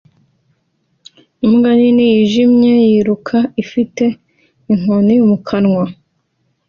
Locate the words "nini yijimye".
1.77-2.73